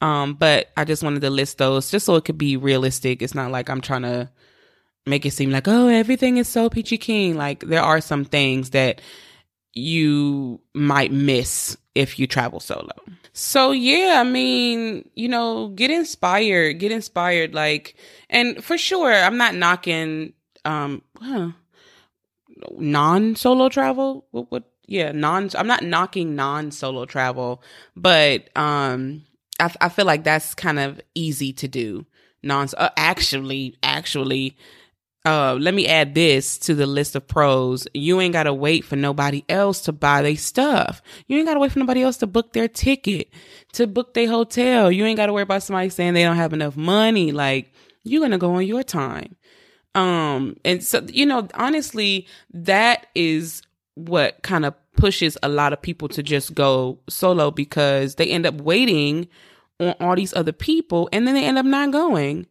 [0.00, 3.22] Um but I just wanted to list those just so it could be realistic.
[3.22, 4.30] It's not like I'm trying to
[5.04, 8.70] make it seem like, "Oh, everything is so peachy keen." Like there are some things
[8.70, 9.00] that
[9.74, 12.92] you might miss if you travel solo.
[13.34, 17.94] So yeah, I mean, you know, get inspired, get inspired like
[18.30, 20.32] and for sure, I'm not knocking
[20.64, 21.02] um
[22.62, 24.26] huh, non-solo travel.
[24.30, 27.62] What what yeah, non I'm not knocking non-solo travel,
[27.96, 29.24] but um
[29.60, 32.06] I I feel like that's kind of easy to do.
[32.42, 34.56] Non uh, actually actually
[35.26, 37.88] uh, let me add this to the list of pros.
[37.92, 41.02] You ain't gotta wait for nobody else to buy their stuff.
[41.26, 43.30] You ain't gotta wait for nobody else to book their ticket,
[43.72, 44.92] to book their hotel.
[44.92, 47.32] You ain't gotta worry about somebody saying they don't have enough money.
[47.32, 47.72] Like,
[48.04, 49.34] you're gonna go on your time.
[49.96, 53.62] Um, and so, you know, honestly, that is
[53.94, 58.44] what kind of pushes a lot of people to just go solo because they end
[58.44, 59.26] up waiting
[59.80, 62.46] on all these other people and then they end up not going.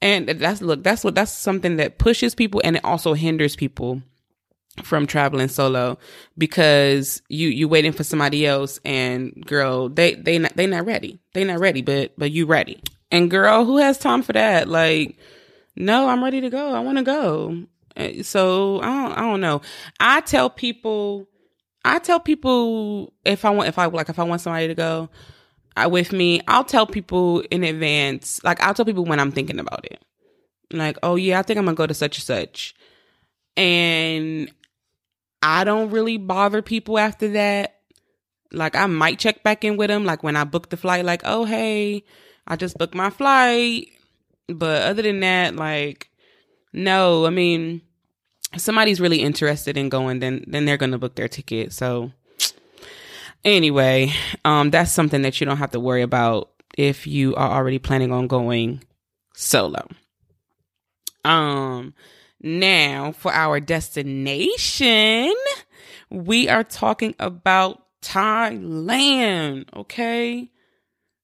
[0.00, 4.00] And that's look, that's what that's something that pushes people and it also hinders people
[4.82, 5.98] from traveling solo
[6.38, 11.20] because you you waiting for somebody else and girl they they not they not ready.
[11.34, 12.82] They not ready but but you ready.
[13.10, 14.66] And girl who has time for that?
[14.66, 15.18] Like
[15.76, 17.64] no i'm ready to go i want to go
[17.96, 19.60] eh, so i don't i don't know
[19.98, 21.26] i tell people
[21.84, 25.08] i tell people if i want if i like if i want somebody to go
[25.86, 28.42] with me, I'll tell people in advance.
[28.44, 30.02] Like I'll tell people when I'm thinking about it.
[30.72, 32.74] Like, oh yeah, I think I'm gonna go to such and such.
[33.56, 34.50] And
[35.42, 37.76] I don't really bother people after that.
[38.52, 41.22] Like I might check back in with them, like when I book the flight, like,
[41.24, 42.04] oh hey,
[42.46, 43.88] I just booked my flight.
[44.50, 46.10] But other than that, like,
[46.72, 47.82] no, I mean,
[48.52, 51.72] if somebody's really interested in going, then then they're gonna book their ticket.
[51.72, 52.12] So
[53.44, 54.12] Anyway,
[54.44, 58.12] um, that's something that you don't have to worry about if you are already planning
[58.12, 58.82] on going
[59.34, 59.86] solo.
[61.24, 61.94] Um,
[62.42, 65.34] now for our destination,
[66.10, 69.68] we are talking about Thailand.
[69.74, 70.50] Okay.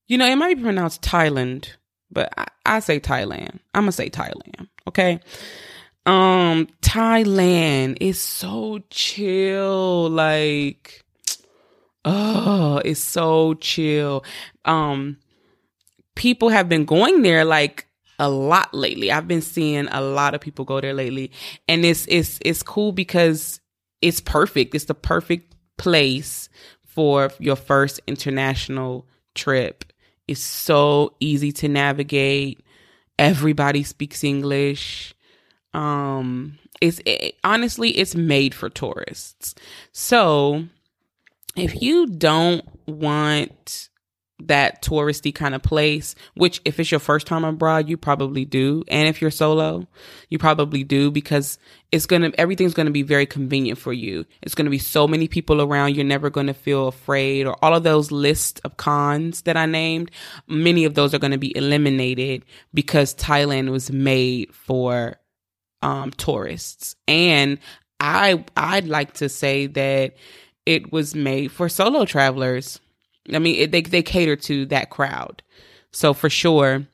[0.06, 1.72] You know, it might be pronounced Thailand,
[2.10, 3.58] but I, I say Thailand.
[3.74, 4.68] I'm gonna say Thailand.
[4.86, 5.20] Okay.
[6.04, 10.08] Um, Thailand is so chill.
[10.08, 11.04] Like,
[12.04, 14.24] oh, it's so chill.
[14.64, 15.18] Um,
[16.14, 17.86] people have been going there like
[18.18, 19.10] a lot lately.
[19.10, 21.30] I've been seeing a lot of people go there lately,
[21.68, 23.60] and it's it's it's cool because
[24.00, 24.74] it's perfect.
[24.74, 26.48] It's the perfect place
[26.84, 29.84] for your first international trip.
[30.28, 32.64] It's so easy to navigate.
[33.18, 35.14] Everybody speaks English.
[35.72, 39.54] Um, it's it, honestly it's made for tourists.
[39.92, 40.64] So
[41.56, 43.88] if you don't want
[44.38, 48.84] that touristy kind of place, which if it's your first time abroad, you probably do.
[48.88, 49.86] And if you're solo,
[50.28, 51.58] you probably do because
[51.90, 54.26] it's going to, everything's going to be very convenient for you.
[54.42, 55.96] It's going to be so many people around.
[55.96, 59.64] You're never going to feel afraid or all of those lists of cons that I
[59.64, 60.10] named.
[60.46, 62.44] Many of those are going to be eliminated
[62.74, 65.16] because Thailand was made for,
[65.80, 66.94] um, tourists.
[67.08, 67.58] And
[68.00, 70.14] I, I'd like to say that
[70.66, 72.80] it was made for solo travelers
[73.32, 75.42] I mean, it, they they cater to that crowd.
[75.92, 76.86] So for sure,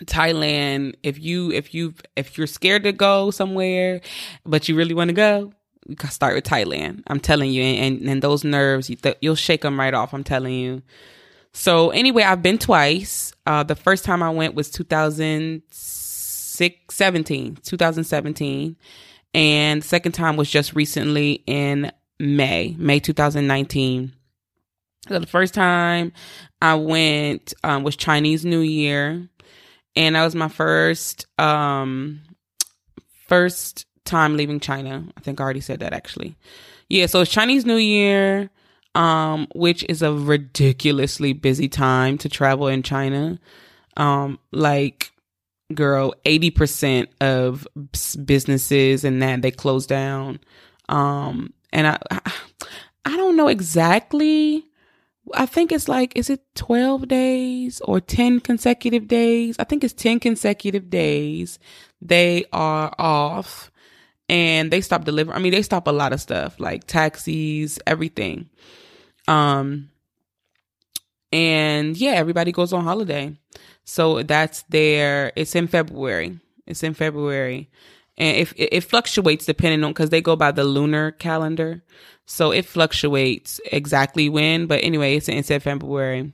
[0.00, 0.94] Thailand.
[1.02, 4.00] If you if you if you're scared to go somewhere,
[4.44, 5.52] but you really want to go,
[5.86, 7.02] you start with Thailand.
[7.06, 10.14] I'm telling you, and and, those nerves, you'll shake them right off.
[10.14, 10.82] I'm telling you.
[11.52, 13.32] So anyway, I've been twice.
[13.46, 18.76] Uh, the first time I went was 2006, 17, 2017.
[19.34, 24.12] And the second time was just recently in May, May 2019.
[25.08, 26.12] So the first time
[26.60, 29.28] I went um, was Chinese New Year,
[29.96, 32.20] and that was my first um,
[33.26, 35.04] first time leaving China.
[35.16, 36.36] I think I already said that actually.
[36.88, 38.50] Yeah, so it's Chinese New Year,
[38.94, 43.40] um, which is a ridiculously busy time to travel in China.
[43.96, 45.10] Um, like,
[45.74, 47.66] girl, eighty percent of
[48.24, 50.38] businesses and that they close down.
[50.88, 51.98] Um, and I,
[53.04, 54.64] I don't know exactly
[55.34, 59.56] I think it's like, is it 12 days or 10 consecutive days?
[59.58, 61.58] I think it's 10 consecutive days.
[62.00, 63.70] They are off
[64.28, 65.36] and they stop delivering.
[65.36, 68.48] I mean, they stop a lot of stuff like taxis, everything.
[69.28, 69.90] Um,
[71.32, 73.36] and yeah, everybody goes on holiday.
[73.84, 75.32] So that's there.
[75.36, 76.38] It's in February.
[76.66, 77.70] It's in February.
[78.18, 81.82] And if it, it fluctuates depending on, cause they go by the lunar calendar.
[82.26, 86.32] So it fluctuates exactly when, but anyway, it's in February.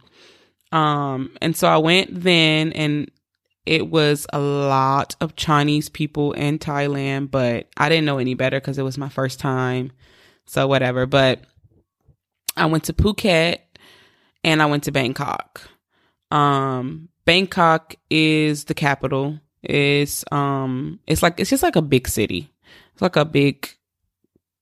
[0.73, 3.11] Um, and so I went then and
[3.65, 8.59] it was a lot of Chinese people in Thailand, but I didn't know any better
[8.59, 9.93] because it was my first time.
[10.47, 11.05] So whatever.
[11.05, 11.43] But
[12.57, 13.59] I went to Phuket
[14.43, 15.61] and I went to Bangkok.
[16.31, 19.39] Um, Bangkok is the capital.
[19.63, 22.51] It's um it's like it's just like a big city.
[22.93, 23.69] It's like a big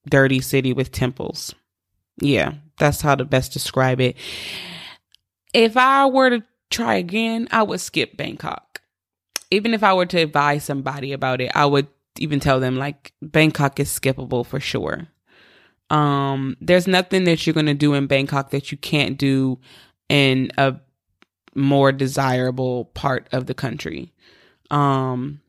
[0.09, 1.53] dirty city with temples.
[2.19, 4.15] Yeah, that's how to best describe it.
[5.53, 8.81] If I were to try again, I would skip Bangkok.
[9.51, 11.87] Even if I were to advise somebody about it, I would
[12.19, 15.07] even tell them like Bangkok is skippable for sure.
[15.89, 19.59] Um, there's nothing that you're gonna do in Bangkok that you can't do
[20.09, 20.75] in a
[21.55, 24.13] more desirable part of the country.
[24.71, 25.41] Um,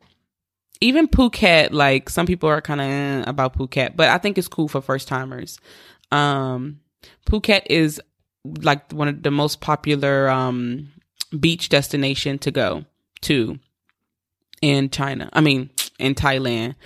[0.80, 4.48] even Phuket, like some people are kind of eh about Phuket, but I think it's
[4.48, 5.58] cool for first timers.
[6.12, 6.80] Um,
[7.26, 8.00] Phuket is
[8.44, 10.88] like one of the most popular um,
[11.38, 12.84] beach destination to go
[13.22, 13.58] to
[14.62, 15.28] in China.
[15.32, 16.76] I mean, in Thailand.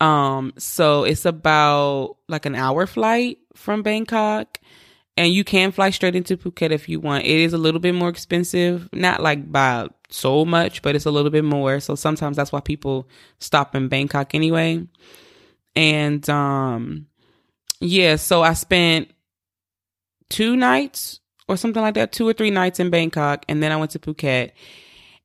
[0.00, 4.58] Um, so it's about like an hour flight from Bangkok
[5.16, 7.24] and you can fly straight into Phuket if you want.
[7.24, 11.10] It is a little bit more expensive, not like by so much, but it's a
[11.10, 11.80] little bit more.
[11.80, 14.86] So sometimes that's why people stop in Bangkok anyway.
[15.76, 17.06] And um
[17.80, 19.10] yeah, so I spent
[20.28, 23.76] two nights or something like that, two or three nights in Bangkok and then I
[23.76, 24.52] went to Phuket.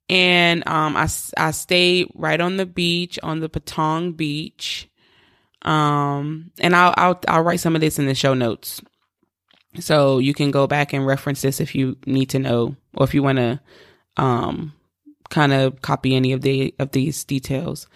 [0.10, 4.89] And um I I stayed right on the beach on the Patong beach.
[5.62, 8.82] Um and I'll I'll I'll write some of this in the show notes.
[9.80, 13.13] So you can go back and reference this if you need to know or if
[13.13, 13.60] you want to
[14.18, 14.74] um
[15.30, 17.88] kind of copy any of the of these details.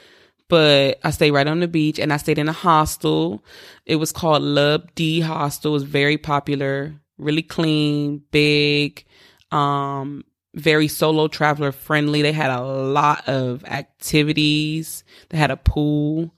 [0.48, 3.44] But I stayed right on the beach and I stayed in a hostel.
[3.86, 5.72] It was called Lub D Hostel.
[5.72, 9.06] It was very popular, really clean, big,
[9.52, 12.22] um, very solo traveler friendly.
[12.22, 15.06] They had a lot of activities.
[15.30, 16.36] They had a pool,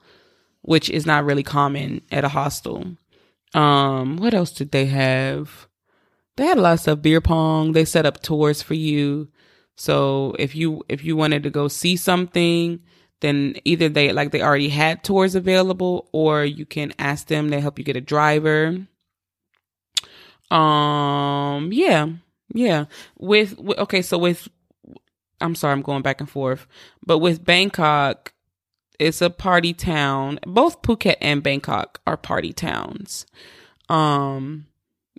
[0.61, 2.95] which is not really common at a hostel.
[3.53, 5.67] Um, what else did they have?
[6.35, 7.73] They had lots of beer pong.
[7.73, 9.29] They set up tours for you.
[9.75, 12.79] So if you if you wanted to go see something,
[13.21, 17.59] then either they like they already had tours available or you can ask them They
[17.59, 18.85] help you get a driver.
[20.51, 22.09] Um yeah.
[22.53, 22.85] Yeah.
[23.17, 24.47] With, with okay, so with
[25.41, 26.67] I'm sorry, I'm going back and forth.
[27.05, 28.32] But with Bangkok,
[28.99, 30.39] it's a party town.
[30.45, 33.25] Both Phuket and Bangkok are party towns.
[33.89, 34.67] Um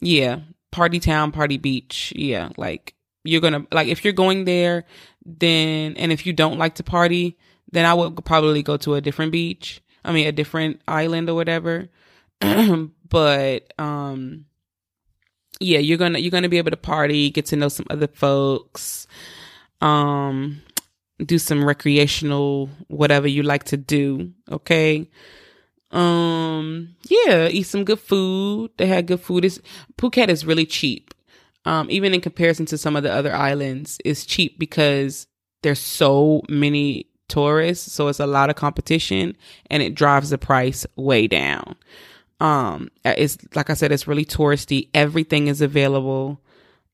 [0.00, 2.12] yeah, party town, party beach.
[2.16, 2.94] Yeah, like
[3.24, 4.84] you're gonna like if you're going there,
[5.24, 7.38] then and if you don't like to party,
[7.72, 9.82] then I would probably go to a different beach.
[10.04, 11.88] I mean, a different island or whatever.
[13.08, 14.46] but um,
[15.60, 19.06] yeah, you're gonna you're gonna be able to party, get to know some other folks,
[19.80, 20.62] um,
[21.24, 24.32] do some recreational whatever you like to do.
[24.50, 25.08] Okay.
[25.90, 28.72] Um, yeah, eat some good food.
[28.76, 29.44] They had good food.
[29.44, 29.60] It's,
[29.96, 31.14] Phuket is really cheap.
[31.64, 35.26] Um, even in comparison to some of the other islands, it's cheap because
[35.62, 39.36] there's so many tourists, so it's a lot of competition,
[39.70, 41.76] and it drives the price way down.
[42.40, 44.90] Um, it's like I said, it's really touristy.
[44.92, 46.40] Everything is available.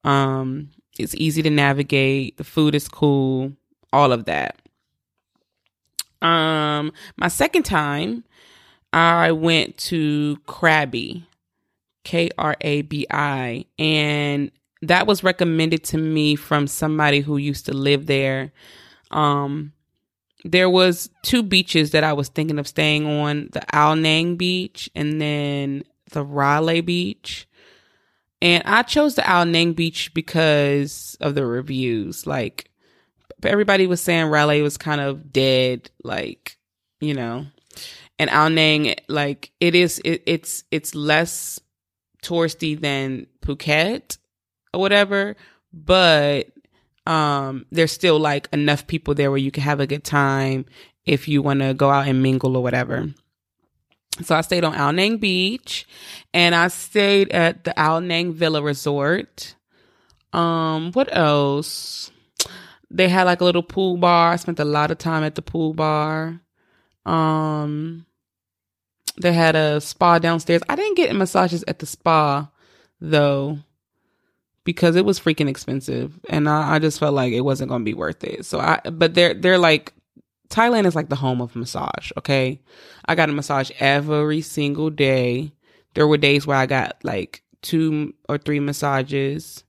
[0.05, 2.37] Um, it's easy to navigate.
[2.37, 3.53] The food is cool.
[3.93, 4.57] All of that.
[6.23, 8.25] Um, my second time,
[8.93, 11.25] I went to Krabi,
[12.05, 14.51] K R A B I, and
[14.83, 18.53] that was recommended to me from somebody who used to live there.
[19.11, 19.73] Um,
[20.45, 24.91] there was two beaches that I was thinking of staying on: the Ao Nang Beach
[24.95, 27.47] and then the Railay Beach.
[28.43, 32.27] And I chose the Ao Nang Beach because of the reviews.
[32.27, 32.70] Like
[33.45, 36.57] everybody was saying Railay was kind of dead, like,
[37.01, 37.47] you know.
[38.19, 41.59] And Ao Nang, like it is it, it's it's less
[42.23, 44.19] touristy than Phuket
[44.75, 45.37] or whatever,
[45.73, 46.49] but
[47.07, 50.67] um there's still like enough people there where you can have a good time
[51.07, 53.09] if you want to go out and mingle or whatever.
[54.23, 55.87] So I stayed on Ao Nang Beach
[56.35, 59.55] and I stayed at the Ao Nang Villa Resort.
[60.33, 62.11] Um, what else?
[62.91, 64.33] They had like a little pool bar.
[64.33, 66.41] I spent a lot of time at the pool bar.
[67.07, 68.07] Um,
[69.21, 70.63] they had a spa downstairs.
[70.69, 72.51] I didn't get massages at the spa
[73.01, 73.59] though
[74.65, 77.91] because it was freaking expensive and I, I just felt like it wasn't going to
[77.91, 78.45] be worth it.
[78.45, 79.95] So I, but they're, they're like
[80.51, 82.61] Thailand is like the home of massage, okay?
[83.07, 85.53] I got a massage every single day.
[85.95, 89.65] There were days where I got like two or three massages.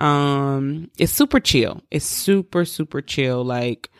[0.00, 1.82] Um it's super chill.
[1.90, 3.44] It's super super chill.
[3.44, 3.90] Like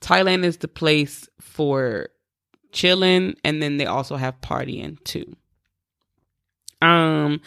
[0.00, 2.08] Thailand is the place for
[2.72, 5.36] chilling and then they also have partying too.
[6.80, 7.40] Um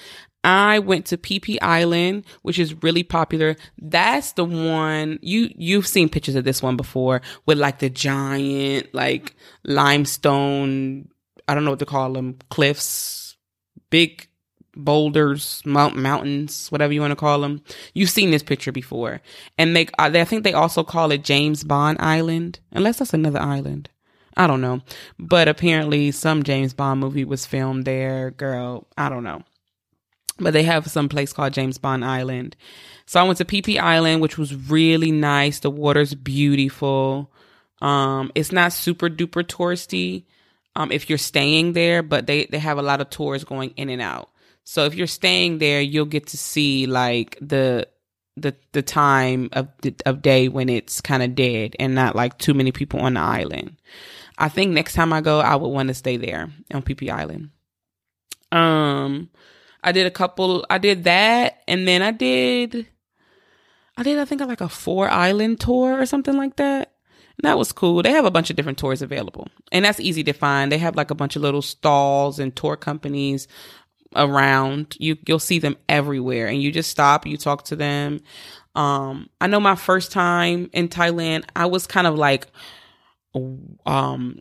[0.46, 3.56] I went to Phi Island, which is really popular.
[3.80, 8.94] That's the one you you've seen pictures of this one before with like the giant
[8.94, 11.10] like limestone,
[11.48, 13.36] I don't know what to call them, cliffs,
[13.90, 14.28] big
[14.76, 17.62] boulders, mount, mountains, whatever you want to call them.
[17.94, 19.22] You've seen this picture before.
[19.58, 23.90] And they I think they also call it James Bond Island, unless that's another island.
[24.38, 24.82] I don't know.
[25.18, 28.88] But apparently some James Bond movie was filmed there, girl.
[28.98, 29.44] I don't know
[30.40, 32.56] but they have some place called James Bond Island.
[33.06, 35.60] So I went to Phi Island, which was really nice.
[35.60, 37.32] The water's beautiful.
[37.82, 40.26] Um, it's not super duper touristy,
[40.76, 43.90] um, if you're staying there, but they, they have a lot of tours going in
[43.90, 44.30] and out.
[44.66, 47.88] So if you're staying there, you'll get to see like the,
[48.36, 52.38] the, the time of, the, of day when it's kind of dead and not like
[52.40, 53.78] too many people on the island.
[54.38, 57.52] I think next time I go, I would want to stay there on Phi Island.
[58.52, 59.30] Um,
[59.84, 61.62] I did a couple, I did that.
[61.68, 62.88] And then I did,
[63.96, 66.92] I did, I think like a four island tour or something like that.
[67.38, 68.02] And that was cool.
[68.02, 70.72] They have a bunch of different tours available and that's easy to find.
[70.72, 73.48] They have like a bunch of little stalls and tour companies
[74.16, 74.96] around.
[75.00, 78.22] You, you'll see them everywhere and you just stop, you talk to them.
[78.76, 82.48] Um, I know my first time in Thailand, I was kind of like,
[83.86, 84.40] um,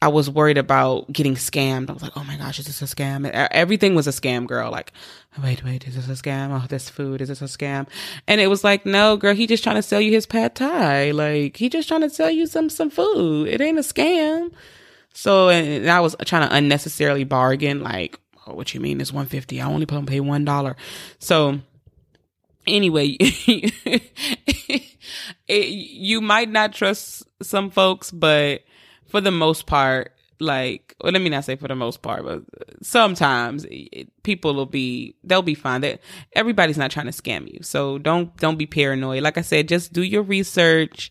[0.00, 1.90] I was worried about getting scammed.
[1.90, 3.28] I was like, oh my gosh, is this a scam?
[3.28, 4.70] Everything was a scam, girl.
[4.70, 4.92] Like,
[5.42, 6.50] wait, wait, is this a scam?
[6.50, 7.88] Oh, this food, is this a scam?
[8.28, 11.10] And it was like, no, girl, he just trying to sell you his pad thai.
[11.10, 13.48] Like, he just trying to sell you some, some food.
[13.48, 14.52] It ain't a scam.
[15.12, 17.82] So, and I was trying to unnecessarily bargain.
[17.82, 19.00] Like, oh, what you mean?
[19.00, 19.60] It's 150.
[19.60, 20.74] I only pay $1.
[21.18, 21.60] So,
[22.66, 24.02] anyway, it,
[25.48, 28.62] you might not trust some folks, but
[29.06, 32.42] for the most part, like, well, let me not say for the most part, but
[32.80, 33.66] sometimes
[34.22, 35.80] people will be, they'll be fine.
[35.80, 36.00] That
[36.34, 37.60] everybody's not trying to scam you.
[37.62, 39.22] So don't, don't be paranoid.
[39.22, 41.10] Like I said, just do your research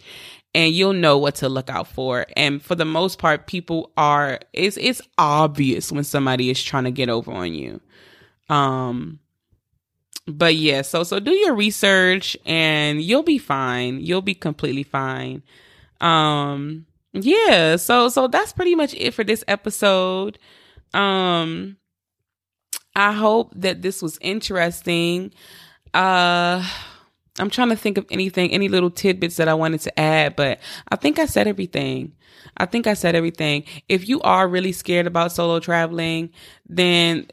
[0.54, 2.26] and you'll know what to look out for.
[2.36, 6.92] And for the most part, people are, it's, it's obvious when somebody is trying to
[6.92, 7.82] get over on you.
[8.50, 9.20] Um,
[10.28, 14.00] but yeah, so, so do your research and you'll be fine.
[14.02, 15.44] You'll be completely fine.
[16.02, 20.38] Um, yeah, so so that's pretty much it for this episode.
[20.94, 21.78] Um
[22.96, 25.34] I hope that this was interesting.
[25.94, 26.68] Uh
[27.40, 30.60] I'm trying to think of anything, any little tidbits that I wanted to add, but
[30.90, 32.14] I think I said everything.
[32.58, 33.66] I think I said everything.
[33.88, 36.32] If you are really scared about solo traveling,
[36.68, 37.28] then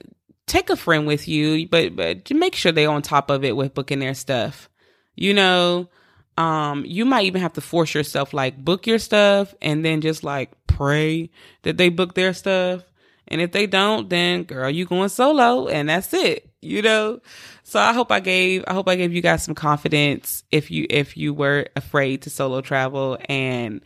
[0.47, 3.75] take a friend with you, but but make sure they're on top of it with
[3.75, 4.69] booking their stuff.
[5.17, 5.89] You know,
[6.37, 10.25] um, you might even have to force yourself like book your stuff and then just
[10.25, 11.31] like pray
[11.63, 12.83] that they book their stuff.
[13.29, 17.21] And if they don't, then girl, you going solo and that's it, you know?
[17.63, 20.87] So I hope I gave, I hope I gave you guys some confidence if you,
[20.91, 23.81] if you were afraid to solo travel and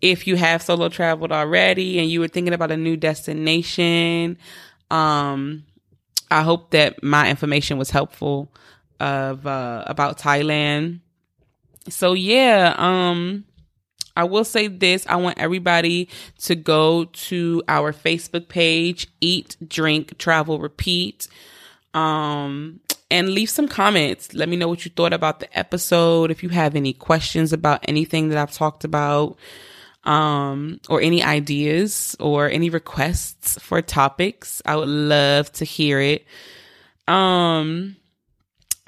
[0.00, 4.38] if you have solo traveled already and you were thinking about a new destination,
[4.90, 5.64] um,
[6.30, 8.52] I hope that my information was helpful
[9.00, 11.00] of, uh, about Thailand.
[11.88, 13.44] So yeah, um,
[14.16, 15.06] I will say this.
[15.08, 16.08] I want everybody
[16.42, 21.28] to go to our Facebook page, Eat, Drink, Travel, Repeat.
[21.94, 24.34] Um, and leave some comments.
[24.34, 26.30] Let me know what you thought about the episode.
[26.30, 29.36] If you have any questions about anything that I've talked about,
[30.04, 36.26] um, or any ideas or any requests for topics, I would love to hear it.
[37.08, 37.96] Um,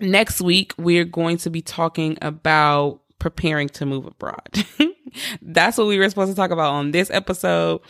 [0.00, 4.64] next week, we're going to be talking about preparing to move abroad.
[5.42, 7.80] That's what we were supposed to talk about on this episode,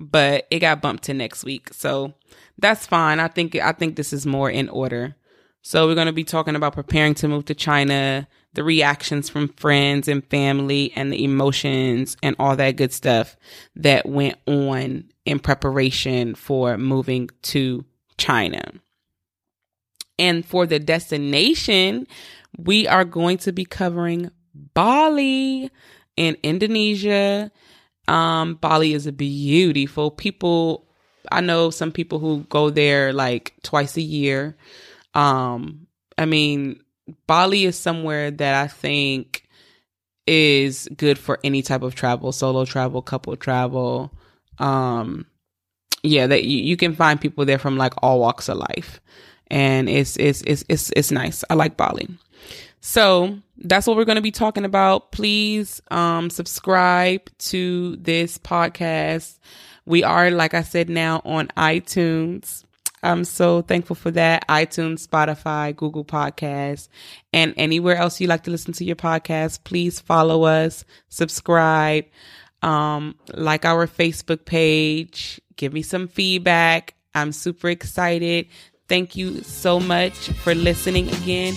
[0.00, 1.70] but it got bumped to next week.
[1.72, 2.14] So
[2.58, 3.20] that's fine.
[3.20, 5.16] I think I think this is more in order.
[5.62, 9.48] So we're going to be talking about preparing to move to China, the reactions from
[9.48, 13.36] friends and family and the emotions and all that good stuff
[13.74, 17.84] that went on in preparation for moving to
[18.16, 18.62] China.
[20.20, 22.06] And for the destination,
[22.56, 25.70] we are going to be covering Bali
[26.16, 27.50] in Indonesia.
[28.08, 30.86] Um, Bali is a beautiful people.
[31.30, 34.56] I know some people who go there like twice a year.
[35.14, 35.86] Um,
[36.16, 36.80] I mean,
[37.26, 39.46] Bali is somewhere that I think
[40.26, 44.12] is good for any type of travel, solo travel, couple travel.
[44.58, 45.26] Um,
[46.02, 49.00] yeah, that you, you can find people there from like all walks of life.
[49.48, 51.44] And it's, it's, it's, it's, it's nice.
[51.48, 52.08] I like Bali.
[52.86, 55.10] So that's what we're going to be talking about.
[55.10, 59.40] Please um, subscribe to this podcast.
[59.86, 62.62] We are, like I said, now on iTunes.
[63.02, 64.46] I'm so thankful for that.
[64.46, 66.86] iTunes, Spotify, Google Podcasts,
[67.32, 69.64] and anywhere else you like to listen to your podcast.
[69.64, 72.04] Please follow us, subscribe,
[72.62, 76.94] um, like our Facebook page, give me some feedback.
[77.16, 78.46] I'm super excited.
[78.88, 81.56] Thank you so much for listening again